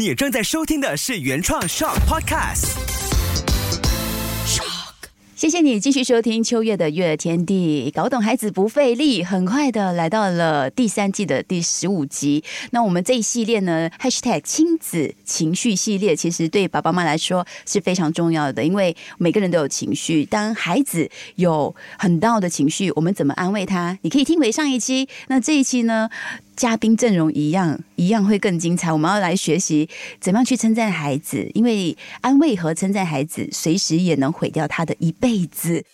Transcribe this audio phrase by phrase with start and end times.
[0.00, 2.70] 你正在收听的是原创 Shock Podcast。
[5.36, 9.22] 谢谢你继续收听秋月的月天地，搞懂孩子不费力。
[9.22, 12.42] 很快的来到了第三季的第十五集。
[12.70, 20.24] 那我们这一系列呢，#hashtag 亲子情绪系列，其实对爸爸妈妈来说是非常重要的，因为每个人都有情绪。
[20.24, 23.98] 当孩子有很大的情绪，我们怎么安慰他？
[24.00, 25.06] 你可以听回上一期。
[25.28, 26.08] 那这一期呢？
[26.56, 28.92] 嘉宾阵容一样，一样会更精彩。
[28.92, 29.88] 我们要来学习
[30.20, 35.84] 怎么样去称赞孩子，因为安慰和称赞孩子，随时也能毁掉他的一辈子。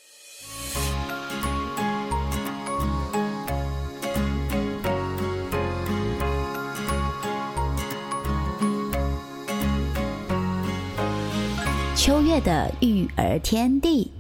[11.95, 14.16] 秋月的育儿天地。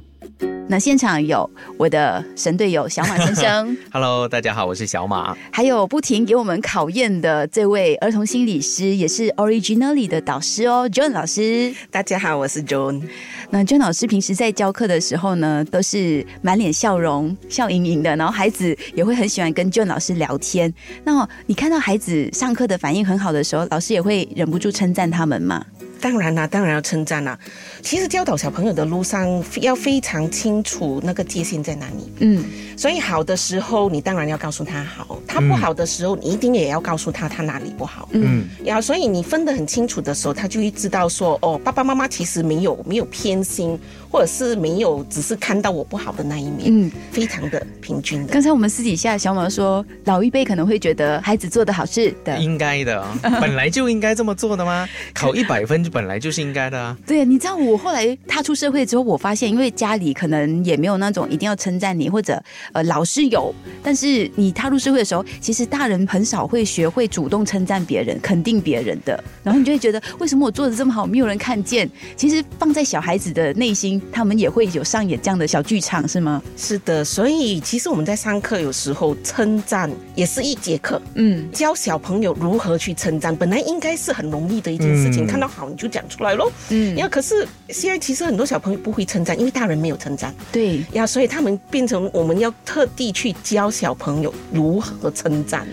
[0.69, 1.48] 那现场有
[1.79, 5.37] 我的神队友小马先生， Hello，大家好，我是小马。
[5.52, 11.73] 还有不停给我们考验的这位儿童心理师，也是 Originally 的导师哦，John 老师。
[11.89, 13.01] 大家好，我是 John。
[13.50, 20.75] 那 John 老师平时在教课的时候呢，都是满脸笑容、笑盈盈的，然后孩子也会很喜欢跟 John 老师聊天。
[21.05, 25.64] 那你看到孩子上课的反应很好的时候，老师也会忍不住称赞他们吗？
[26.00, 27.39] 当然啦，当然要称赞啦。
[27.83, 32.12] 其实教导小朋友的路上要非常清楚那个界限在哪里。
[32.20, 32.44] 嗯，
[32.77, 38.08] 所以好的时候你当然要告诉他好，他不好的时候你一定也要告诉他他哪里不好。
[38.12, 43.78] 嗯，要所以你分得很清楚的时候，他就会知道说哦，爸爸妈妈其实没有没有偏心。
[44.17, 48.33] 或者是没有，只是看到我不好的那一面，嗯，非常的平均的。
[48.33, 53.06] 刚才我们私底下小马说，老一辈可能会觉得孩子做的好是的，应该的，
[53.42, 54.89] 本来就应该这么做的吗？
[55.12, 56.97] 考一百分就本来就是应该的啊。
[57.06, 62.42] 对，你知道我后来踏出社会之后，我发现，因为家里可能也没有那种一定要称赞你，或者
[62.73, 71.86] 呃老师有，但是你踏入社会的时候，其实大人很少会学会主动称赞别人、肯定别人的，然后你就会觉得，为什么我做的这么好，没有人看见？
[72.17, 74.01] 其实放在小孩子的内心。
[74.12, 76.42] 他们也会有上演这样的小剧场，是吗？
[76.56, 90.80] 是的，所以其实我们在上课有时候称赞也是一节课，嗯，教小朋友如何去称赞，本来应该是很容易的一件事情，看到好你就讲出来喽，嗯，要可是现在其实很多小朋友不会称赞，因为大人没有称赞，对。
[90.92, 95.66] 呀，所以他们变成我们要特地去教小朋友如何称赞，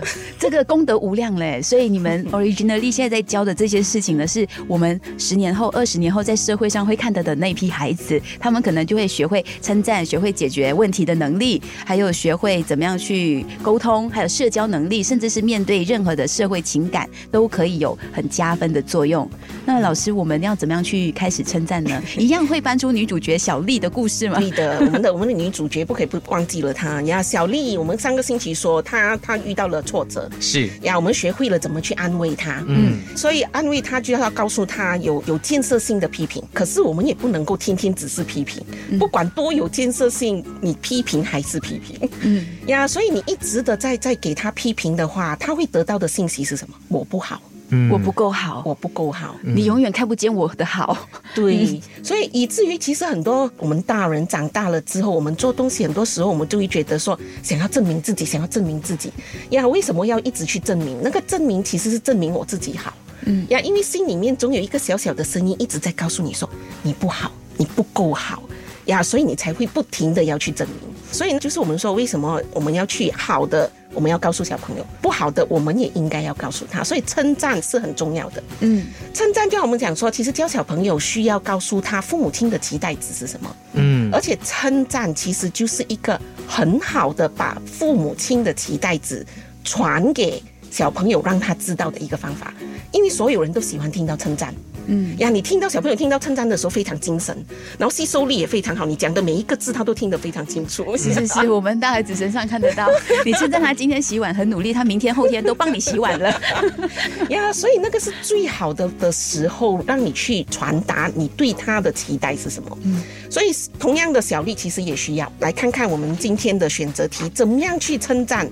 [0.00, 7.48] 哇， 这个功德无量嘞，所以你们 originally 现在在教的这些事情呢，是我们十年后、二十年后在社会上会看到的那。
[7.48, 19.26] 一批孩子，他们可能就会学会称赞，学会解决问题的能力，还有学会怎么样去沟通，还有社交能力，甚至是面对任何的社会情感，都可以有很加分的作用。
[19.64, 22.02] 那老师，我们要怎么样去开始称赞呢？
[22.18, 24.38] 一样会搬出女主角小丽的故事吗？
[24.38, 27.24] 对的，我们的我们的女主角不可以不忘记了她你看。
[27.24, 30.68] 小丽，我们上个星期说她她遇到了挫折，是。
[30.82, 32.62] 呀，我们学会了怎么去安慰他。
[32.66, 37.38] 嗯，所以安慰他就要告诉他有有建设性的批评，可是我们也不能。
[37.38, 38.60] 能够天天只是批评，
[38.98, 42.44] 不管多有建设性，你批评还是批评，嗯。
[42.66, 46.74] 呀，所以你一直的在在给他批评的话，他会得到的信息是什么？
[46.88, 50.96] 我不好，嗯，我不够好，我不够好，你永远看不见我的好，
[51.34, 59.12] 对，所以以至于其实很多我们大人长大了之后，我们做东西很多时候我们就会觉得说，想要证明自己，想要证明自己。
[59.50, 60.98] 呀，为什么要一直去证明？
[61.02, 62.94] 那个证明其实是证明我自己好。
[63.26, 63.46] 嗯。
[63.50, 66.48] 呀，因为心里面总有一个小小的声音一直在告诉你说
[66.82, 68.42] 你不好，你不够好。
[68.86, 70.78] 呀，所以你才会不停的要去证明。
[71.12, 76.84] 所以呢，就是我们说为什么我们要去好的，我们要告诉小朋友不好的，我们也应该要告诉他。
[76.84, 78.42] 所以称赞是很重要的。
[78.60, 83.56] 嗯，称赞就像我们讲说，其实教小朋友需要告诉他父母亲的期待值是什么。
[83.74, 89.26] 嗯，而且称赞其实就是一个很好的把父母亲的期待值
[89.64, 90.42] 传给。
[90.70, 92.52] 小朋友让他知道的一个方法，
[92.92, 94.54] 因为所有人都喜欢听到称赞。
[94.88, 97.36] 嗯呀，你听到小朋友听到称赞的时候非常精神，
[97.78, 98.84] 然后吸收力也非常好。
[98.84, 100.96] 你讲的每一个字他都听得非常清楚。
[100.96, 102.88] 是是是， 我们大孩子身上看得到。
[103.24, 106.40] 你称赞他今天洗碗很努力，他明天后天都帮你洗碗了。
[107.28, 112.78] 呀，所以那个是最好的的时候，让你去传达你对他的期待是什么。
[112.82, 118.48] 嗯，所以同样的小丽其实也需要来看看我们今天的选择题，怎么样去称赞。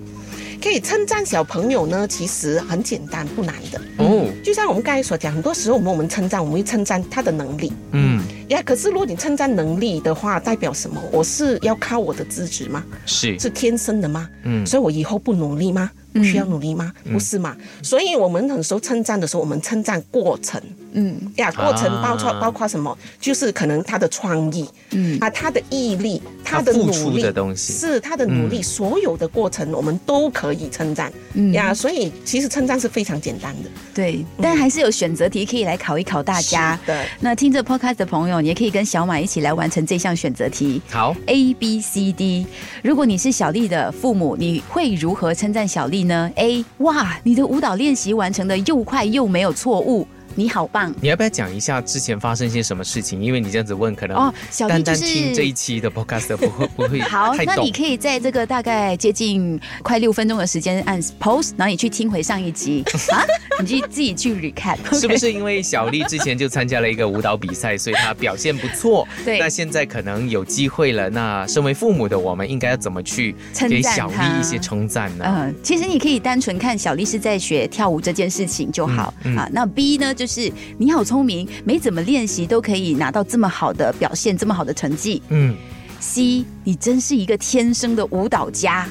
[0.62, 4.26] 可以称赞小朋友呢，其实很简单，不难的哦。
[4.42, 7.72] 就像我们刚才所讲，很多时候我们我们称赞，我们会称赞他的能力。
[7.92, 11.00] 嗯，呀，可是如果你称赞能力的话，代表什么？
[11.12, 12.84] 我是要靠我的资质吗？
[13.04, 14.28] 是是天生的吗？
[14.44, 15.90] 嗯，所以我以后不努力吗？
[16.16, 16.92] 不需要努力吗？
[17.12, 17.56] 不是嘛？
[17.82, 20.60] 所以我们很时候称赞的时候，我们称赞过程。
[20.98, 22.96] 嗯呀，过程包括啊包括什么？
[23.20, 31.12] 就是可能他的创意，嗯啊，他的毅力，他的努他付出力的东西是他的努力，所有的过程我们都可以称赞。
[31.34, 33.68] 嗯呀，所以其实称赞是非常简单的。
[33.94, 37.04] 对，但还是有选择题可以来考一考大家对。
[37.20, 40.80] 那听着 podcast 的朋友，你也可以跟小马一起来完成这项选择题。
[40.88, 42.46] 好，A B C D，
[42.82, 50.94] 如果你是小丽的父母，你会如何称赞小丽呢？A，哇，你的舞蹈练习完成的又快又没有错误，你好棒。
[51.00, 53.22] 你要不要讲一下之前发生些什么事情？
[53.22, 57.72] 因为你这样子问，可能哦小丽单单就是听这一期的 podcast 不会 不会好，那你。
[57.76, 63.22] 可以在这个大概接近快六分钟的时间按 pause，然后你去听回上一集 啊，
[63.60, 69.06] 你去自己去 recap， 是不是因为小丽之前就参加了一个舞蹈比赛，所以她表现不错？
[69.26, 73.34] 对那现在可能有机会了，那身为父母的我们应该要怎么去
[73.68, 75.24] 给小丽一些称赞呢？
[75.26, 79.48] 嗯，其实你可以单纯看小丽是在学跳舞这件事情就好、嗯嗯啊。
[79.52, 85.22] 那 B 呢，就是你好聪明，没怎么练习都可以拿到这么好的表现，这么好的成绩。
[85.28, 85.56] 嗯
[86.00, 88.86] C，你真是一个天生的舞蹈家。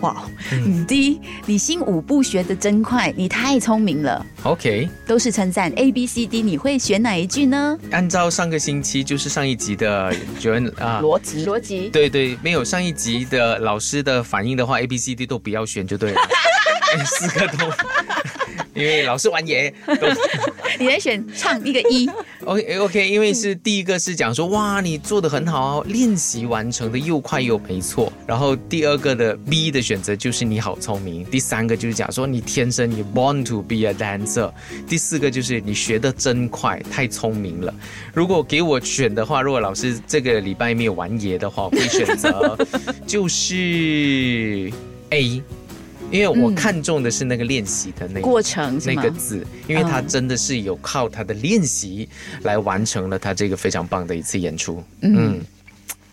[0.00, 0.16] 哇、
[0.52, 4.88] 嗯 d 你新舞步学的真快，你太聪明了，，OK。
[5.04, 5.72] 都是称赞。
[5.72, 7.76] A、B、C、D，你会选哪一句呢？
[7.90, 11.00] 按照上个星期就是上一集的觉得啊。
[11.02, 11.88] 逻辑逻辑。
[11.88, 16.20] 对对，没有上一集的老师的反应的话，A、B、C、D 都不要选就对了，
[16.94, 17.68] 哎四个都，
[18.80, 19.68] 因为老师玩野
[20.00, 20.06] 都
[20.78, 22.08] 你在选唱一个一。
[22.44, 28.12] OK OK，因为是第一个是讲说哇，你做的很好哦，练习完成的又快又没错。
[28.26, 31.24] 然后第二个的 B 的选择就是你好聪明。
[31.24, 34.50] 第三个就是讲说你天生你 born to be a dancer。
[34.86, 37.74] 第四个就是你学的真快，太聪明了。
[38.14, 42.56] 如果给我选的话，如果老师这个礼拜没有完爷的话，我会选择
[43.06, 44.72] 就是
[45.10, 45.42] A。
[46.10, 46.54] 因为我嗯。
[46.54, 50.08] 看中的是那个练习的那个过程那个字，因为他嗯。
[50.08, 52.08] 真的是有靠他的练习
[52.42, 54.82] 来完成了他这个非常棒的一次演出。
[55.00, 55.14] 嗯。
[55.16, 55.40] 嗯，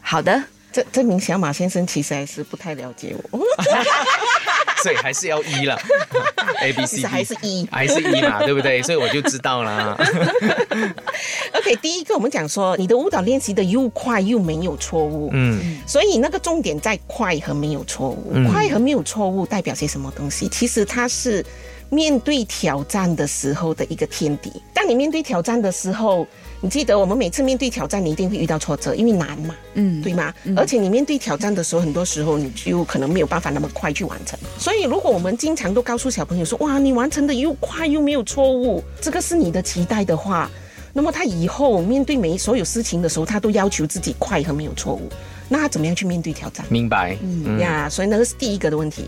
[0.02, 3.40] 好的，这这名小马先生其实还是不太了解我，
[4.86, 5.76] 所以还是要一了，
[6.62, 7.68] A B 其 C 实 D 还是一。
[7.72, 8.84] 还是一嘛， 对不对？
[8.84, 9.98] 所以我就知道啦。
[11.58, 18.32] OK，第一个我们讲说你的舞蹈练习的又快又没有错误，嗯所以那个重点在快和没有错误。
[18.36, 20.48] 嗯快和没有错误代表些什么东西？
[20.50, 21.44] 其实它是
[21.90, 24.52] 面对挑战的时候的一个天敌。
[24.74, 26.26] 当你面对挑战的时候，
[26.62, 30.34] 你记得我们每次面对挑战，你一定会遇到挫折，因为难嘛，嗯，对吗？
[30.56, 34.38] 而且你面对挑战的时候，很多时候你就可能没有办法那么快去完成。
[34.58, 40.50] 所以，如果我们经常都告诉小朋友说：“哇，你完成的又快又没有错误，这个是你的期待的话，
[40.94, 45.10] 那么他以后面对每所有事情的时候，他都要求自己快和没有错误。
[45.48, 46.66] 那他怎么样去面对挑战？
[46.70, 47.18] 明白。
[47.22, 49.06] 嗯呀，所以那个是第一个的问题。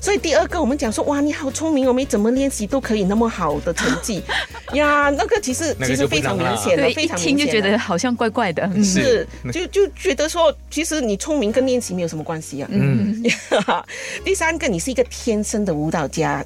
[0.00, 4.22] 所以第二个，我们讲说，哇，你好聪明我，没怎么练习都可以那么好的成绩
[4.74, 8.68] 呀，那个其实其实非常明显的，一非常听就觉明显了得好像怪怪的。
[8.82, 12.68] 是，就就觉得说，其实你聪明跟练习没有什么关系啊。
[12.70, 13.22] 嗯，
[14.24, 16.44] 第三个，你是一个天生的舞蹈家。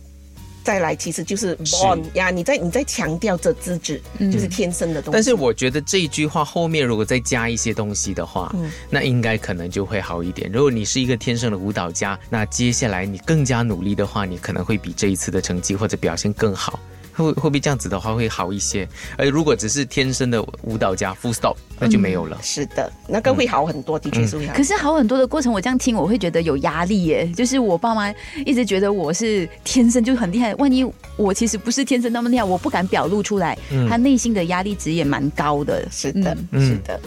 [0.68, 5.14] 再来，其实就是 born 呀，你在你在强调这资质，就是天生的东西。
[5.14, 10.52] 但是我觉得这一句话后面如果再加一些东西的话，嗯那应该可能就会好一点。
[10.52, 16.78] 如果你是一个天生的舞蹈家，那接下来你更加努力的话，你可能会比这一次的成绩或者表现更好。
[17.14, 18.86] 会会不会这样子的话会好一些？
[19.16, 22.38] 而如果只是天生的舞蹈家，full stop，那就没有了。
[22.42, 24.54] 是的，那个会好很多，的确是会好。
[24.54, 27.30] 可是好很多的过程，我这样听我会觉得有压力耶。
[27.36, 28.12] 就是我爸妈
[28.44, 30.84] 一直觉得我是天生就很厉害，万一
[31.16, 33.56] 我其实不是天生那么厉害，我不敢表露出来，
[33.88, 35.86] 他内心的压力值也蛮高的。
[35.90, 37.00] 是的，嗯是的。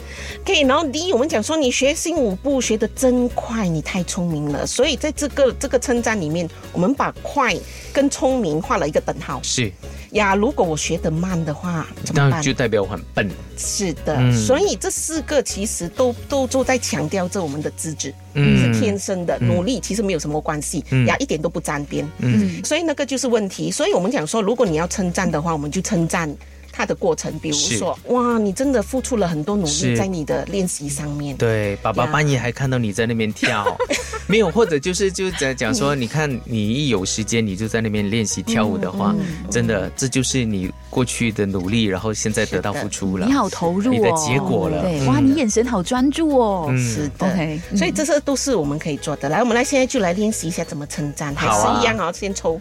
[0.46, 4.66] 可以，然后第一，我们讲说你学新舞步学的真快，你太聪明了。
[4.66, 7.56] 所以在这个这个称赞里面，我们把快
[7.92, 9.72] 跟聪明画了一个等号是，
[10.12, 10.36] 呀。
[10.36, 12.54] 如果我学得慢的话，怎么办那就？
[12.54, 13.28] 代表我很笨。
[13.58, 22.08] 是的，嗯所以这四个其实都都都在强调着我们的资质，嗯是天生的，努力其实没有什么关系，嗯呀，一点都不沾边。
[22.20, 23.72] 嗯所以那个就是问题。
[23.72, 26.34] 所以我们讲说，如果你要称赞的话，我们就称赞
[26.72, 31.36] 它的过程，比如说，哇，你真的付出了很多努力在你的练习上面。
[31.38, 33.66] 对，爸爸半夜还看到你在那边跳，
[34.28, 39.14] 没有，或者就是就在讲说，你看你一有时间你就在那边练习跳舞的话，
[39.50, 43.28] 真的这就是你过去的努力，然后现在得到付出了。
[43.28, 44.82] 你好投入哦，你的结果了。
[44.82, 45.08] 对，嗯。
[45.08, 46.68] 哇，你眼神好专注哦。
[46.70, 46.78] 嗯。
[46.78, 47.28] 是的。
[47.76, 49.28] 所以这些都是我们可以做的。
[49.30, 52.60] 来，我们来现在就来练习一下怎么称赞，还是一样哦，先抽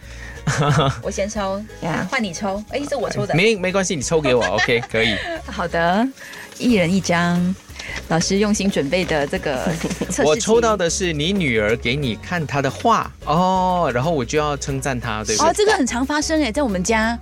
[1.03, 2.07] 我先抽，呀。
[2.11, 2.63] 换你抽。
[2.71, 3.35] 哎，这我抽的。
[3.35, 5.17] 没没关系，你抽给我， OK，可以。
[5.47, 6.07] 好的，
[6.59, 7.55] 一人一张。
[8.09, 9.69] 老师用心准备的这个
[10.25, 17.19] 我抽到的是你女儿给你看她的画哦，然后我就要称赞她，对不哦，这个很常发生哎，在我们家，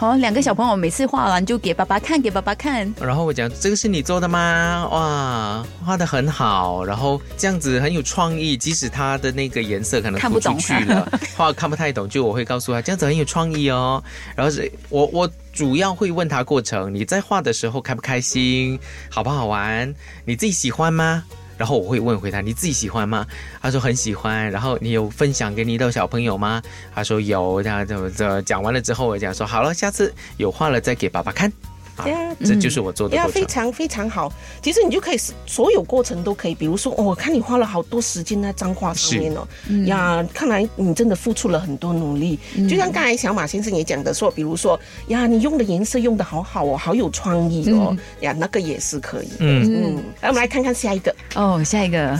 [0.00, 2.92] 哦，两个小朋友每次画完就给爸爸看，给爸爸看。
[3.00, 4.88] 然后我讲这个是你做的吗？
[4.92, 14.00] 哇，画的很好，然后这样子很有创意，即使他的那个颜色可能看不懂去了， 画看不太懂，就我会告诉他这样子很有创意哦。
[14.36, 18.78] 然后是我我主要会问他过程，你在画的时候开不开心，
[19.10, 19.92] 好不好玩，
[20.24, 21.24] 你自己喜欢吗？
[21.58, 23.26] 然后我会问回他，你自己喜欢吗？
[23.60, 24.50] 他说很喜欢。
[24.50, 26.62] 然后你有分享给你的小朋友吗？
[26.94, 27.62] 他说有。
[27.62, 31.52] 这样这这讲完了之后，我讲说好了，下次有画了再给爸爸看。
[31.98, 33.46] 啊对啊，这就是我做的呀，过程非。
[33.48, 34.32] 常非常好。
[34.62, 39.46] 其实你就可以所有过程都可以，比如说，哦，我看你花了好多时间在脏话上面哦，
[39.86, 42.38] 呀，看来你真的付出了很多努力。
[42.68, 44.78] 就像刚才小马先生也讲的说，比如说，
[45.08, 49.28] 呀，你用的颜色用的好好哦，好有创意哦，呀，那个也是可以。
[49.40, 51.14] 嗯嗯，来，我们来看看下一个。
[51.34, 52.16] 哦，下一个，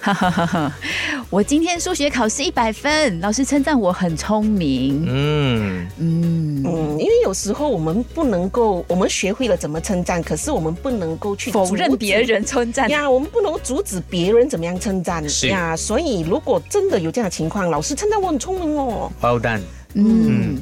[0.00, 0.72] 哈哈哈哈
[1.30, 5.04] 我今天数学考试一百分，老师称赞我很聪明。
[5.06, 12.90] 嗯，嗯，嗯，因为有时候我们不能够，我们学会了怎么称赞，可是我们不能够去否认别人称赞。
[12.90, 19.60] 呀，我们不能阻止别人怎么样称赞是呀，所以如果真的有这样的情况，老师称赞我很聪明哦，包蛋。
[19.96, 20.56] 嗯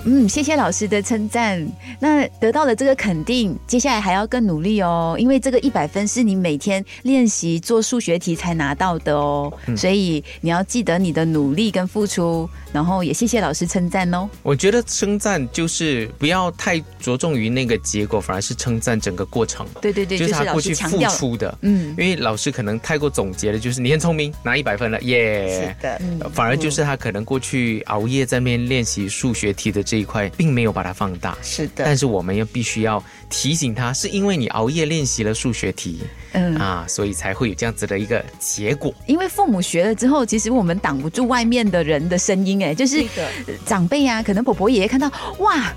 [0.27, 1.65] 谢谢老师的称赞。
[1.99, 14.29] 那得到了这个肯定，接下来还要更努力哦，因为这个一百分是你每天练习做数学题才拿到的哦，所以你要记得你的努力跟付出，然后也谢谢老师称赞哦。
[14.41, 19.65] 我觉得称赞就是不要太着重于那个结果，反而是称赞整个过程。
[19.81, 21.89] 对对对，就是他过去付出的，嗯。
[21.91, 31.37] 因为老师可能太过总结了，就是你很聪明，拿一百分了，耶、是的，呃反而就是他可能过去熬夜在那边练习数学题的这一块，并没有把它放大。
[31.41, 35.99] 是的但，是我们要必须要提醒他，是因为你熬夜练习了数学题
[36.31, 36.55] 嗯。
[36.55, 38.93] 啊，所以才会有这样子的一个结果。
[39.05, 43.03] 因为父母学了之后，其实我们挡不住外面的人的声音，哎，就是
[43.65, 45.73] 长辈啊，可能婆婆爷爷看到，哇，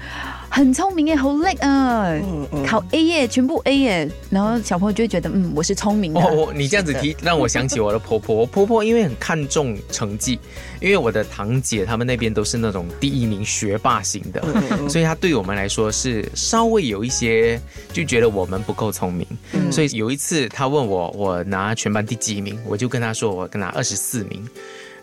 [0.55, 6.21] 很聪明耶，好叻啊，嗯嗯考 A 耶，全部 A 耶，然后小朋友就会觉得，嗯，我是聪明的。
[6.21, 8.37] 哦，我你这样子提，让我想起我的婆婆。
[8.37, 10.39] 我 婆婆因为很看重成绩，
[10.81, 14.41] 因为我的堂姐他们那边都是那种第一名学霸型的，
[14.89, 17.61] 所以她对我们来说是稍微有一些
[17.93, 19.27] 就觉得我们不够聪明。
[19.73, 24.49] 所以有一次她问我，我拿全班第几名，我就跟她说我拿二十四名，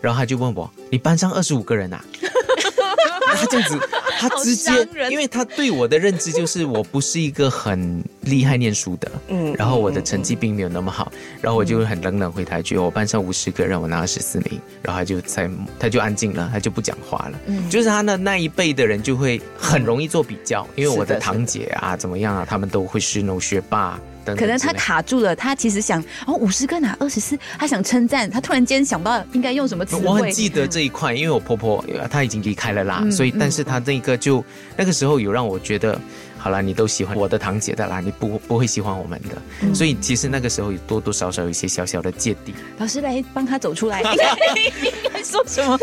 [0.00, 2.02] 然后她就问我，你班上二十五个人啊？
[3.34, 3.78] 她这样子，
[4.28, 4.70] 他直接
[5.10, 11.10] 因为他对我的认知就是我不是一个很厉害念书的，嗯然后我的成绩并没有那么好，
[11.40, 17.40] 然后我就很冷冷回他一句，我班上五十个人，我拿了十四名，然后他就在他就安静了，他就不讲话了。
[17.46, 17.70] 嗯。
[17.70, 21.22] 就是他的那一辈的人就会很容易做比较，因为我的。
[21.22, 30.04] 堂姐啊怎么样啊，他们都会是那种学霸等等可能他卡住了，他其实想哦五十个拿二十四，他想称赞，他突然间想不到应该用什么词汇。
[30.04, 34.44] 我很记得这一块，因为我婆婆呃她已经离开了啦，嗯所以但是她那个就
[34.76, 36.00] 那个时候有让我觉得，
[36.38, 39.74] 好啦，你都喜欢我的堂姐的啦，你不不会喜欢我们的，嗯。
[39.74, 42.54] 所以其实那个时候有多多少少有一些小小的芥蒂。
[42.78, 44.02] 老师来帮他走出来，
[45.24, 45.78] 说什么？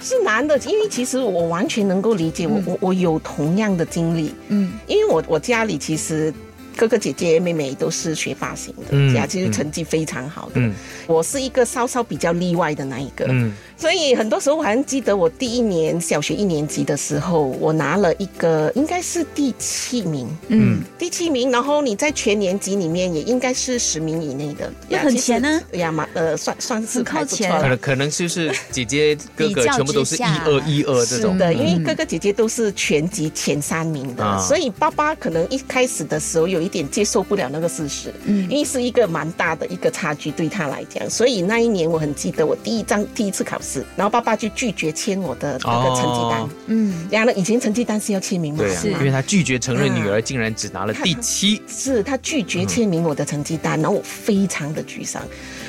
[0.00, 4.72] 是男的，因为其实我完全能够理解，我我我有同样的经历，嗯。
[4.86, 6.32] 因为我我家里其实
[6.76, 10.74] 哥哥姐姐妹妹都是学霸型的，嗯呀，其实成绩非常好的，嗯
[11.06, 13.52] 我是一个稍稍比较例外的那一个，嗯。
[13.78, 25.60] 所以很多时候我还记得我第一年小学一年级的时候，我拿了一个应该是第七名，嗯，第七名，然后你在全年级里面也应该是十名以内的，那很前呢？
[25.72, 27.50] 呀嘛，呃，算算是很靠前。
[27.60, 31.34] 可能可能就是姐姐哥哥 全部都是一二一二这种。
[31.34, 31.84] 是，的，因为嗯。
[31.84, 34.38] 哥哥姐姐都是全级前三名的，啊。
[34.40, 38.50] 所以爸爸可能一开始的时候有一点接受不了那个事实，嗯。
[38.50, 46.40] 因为是一个蛮大的一个差距对他来讲，所以那一年我很记得我第一张第一次考试，然后爸爸就拒绝签我的那个成绩单。
[46.40, 48.58] 哦，嗯，然后呢，以前成绩单是要签名嘛。
[48.58, 55.22] 对啊，因为他拒绝承认女嗯儿竟然只拿了第七，是他拒绝签名我的成绩单，然后我非常的沮丧，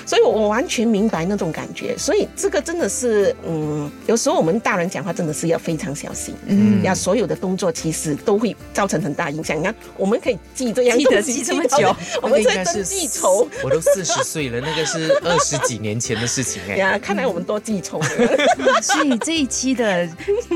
[0.08, 9.60] 所以我我完全明白那种感觉，所以这个真的是，嗯，有时候我们大人讲话真的是要非常小心，嗯，呀，所有的动作其实都会造成很大影响。
[9.60, 13.46] 你看，我们可以记这样记得东西记这么久 我们那个应该是记仇。
[13.62, 16.78] 我都四十岁了，那个是二十几年前的事情哎。
[16.80, 18.08] 呀，看来我们多记仇了。
[18.82, 20.08] 所以这一期的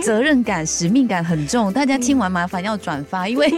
[0.01, 3.53] 责任感、使命感很重，大家听完麻烦要转发，因为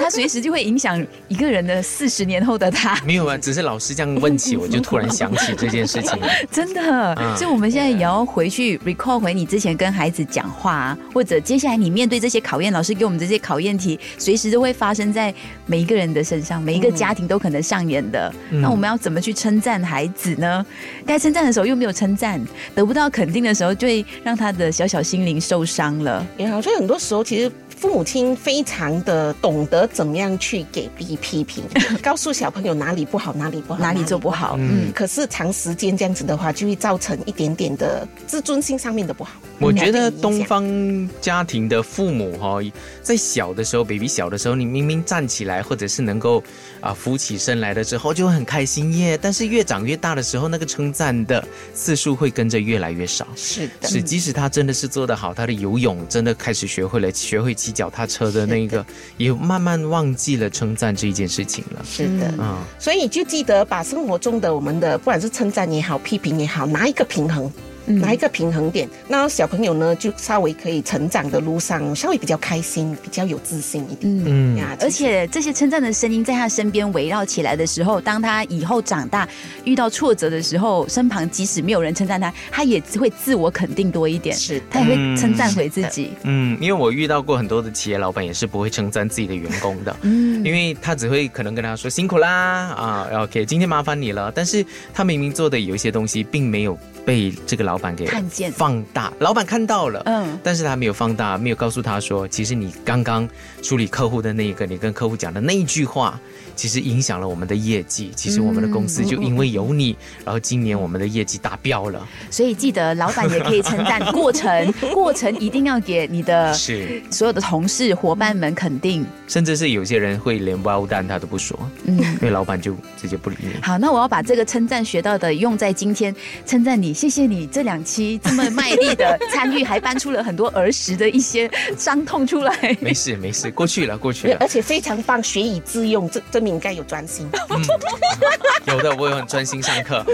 [0.00, 3.00] 他随时就会影响一个人的四十年后的他。
[3.04, 6.18] 没有啊，只是老师这样问起，我就突然想起这件事情。
[6.50, 15.32] 真的，嗯所以我们现在也要回去 recall 回你之前跟孩子讲话、啊，或者接下来你面对这些考验，老师给我们这些考验题，随时都会发生在
[15.66, 18.32] 每一个人的身上，每一个家庭都可能上演的。
[18.50, 20.64] 嗯那我们要怎么去称赞孩子呢？
[21.04, 22.40] 该称赞的时候又没有称赞，
[22.74, 26.26] 得不到肯定的时候，就会让他的小小心灵受伤了。
[26.36, 27.50] 也好，所以很多时候其实。
[27.76, 31.62] 父母亲非常的懂得怎么样去给 B 批评，
[32.02, 34.56] 告诉小朋友哪里不好，哪里不好，哪里做不好？
[34.58, 39.32] 嗯，可是长时间这样子的话，就会造成一点点的自尊心上面的不好。
[39.58, 42.58] 我觉得嗯东方家庭的父母哈、
[43.02, 46.42] 在小的时候，baby 小的时候，你明明站起来，或者是能够
[46.80, 49.18] 啊浮起身来了之后，就会很开心耶。
[49.20, 51.42] 但是越长越大的时候，那个称赞的
[51.74, 53.26] 次数会跟着越来越少。
[53.34, 58.84] 是的，是，即使他真的是做得好，他的游泳真的开始学会了，学会骑脚踏车的那个，
[59.16, 61.84] 也慢慢忘记了称赞这一件事情了。
[61.84, 62.32] 是的。
[62.38, 67.50] 嗯、所以就记得把生活中的我们的不管是称赞也好，批评也好，拿一个平衡。
[67.86, 74.00] 拿一个平衡点，那小朋友呢就稍微可以成长的路上稍微比较开心，比较有自信一点。
[74.02, 74.24] 嗯。
[74.26, 74.56] 嗯。
[74.56, 79.28] 呀，而且这些称赞的声音在他身边围绕起来的时候，当他以后长大
[79.64, 86.10] 遇到挫折的时候，身旁即使没有人称赞他，他也会自我肯定多一点，是他也会称赞回自己。
[86.22, 90.44] 嗯，因为我遇到过很多的企业老板也是不会称赞自己的员工的，嗯。
[90.44, 94.64] 因为他只会可能跟他说辛苦啦啊，OK，今天麻烦你了，但是
[94.94, 103.28] 他明明做的有一些东西并没有被这个老板给看见放大，老板看到了，嗯但是他没有放大，没有告诉他说，其实你刚刚
[103.62, 106.18] 处理客户的那一个，你跟客户讲的那一句话，
[106.54, 108.10] 其实影响了我们的业绩。
[108.14, 112.06] 其实我们的公司就因为有你，然后今年我们的业绩达标了。
[112.30, 119.04] 所以记得老板也可以称赞过程， 过程一定要给你的是，所有的同事伙伴们肯定。
[119.26, 121.96] 甚至是有些人会连 well done 他都不说，嗯。
[121.96, 123.48] 因为老板就直接不理你。
[123.62, 126.14] 好，那我要把这个称赞学到的用在今天，
[126.46, 132.76] 称赞你，谢谢你这两期这么卖力的参与，还搬出了很多儿时的一些伤痛出来。
[132.80, 134.36] 没事没事，过去了过去了。
[134.40, 137.28] 而且非常棒，学以致用，这证明应该有专心。
[138.66, 140.04] 有的我有很专心上课。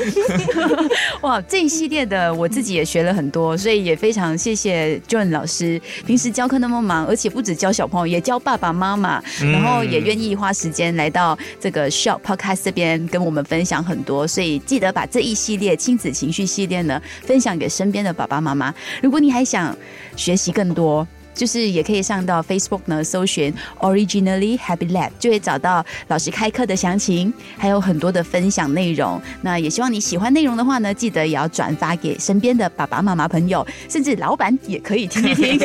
[1.23, 18.73] 哇，这一系列的我自己也学了很多，所以也非常谢谢 John 老师，平时教课那么忙，而且不止教小朋友，也教爸爸妈妈，然后也愿意花时间来到这个 Shop Podcast 这边跟我们分享很多，所以记得把这一系列亲子情绪系列呢分享给身边的爸爸妈妈。
[19.03, 19.77] 如果你还想
[20.17, 21.05] 学习更多。
[21.35, 29.19] 就是也可以上到 Facebook 呢，搜寻 Originally Happy Lab，就会找到老师开课的详情，还有很多的分享内容。
[29.41, 35.59] 那也希望你喜欢内容的话呢，记得也要转发给身边的爸爸妈妈朋友，甚至老板也可以听一听。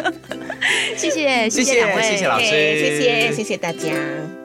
[0.94, 4.41] 谢谢，谢谢谢谢两位，谢谢老师谢谢，谢谢大家。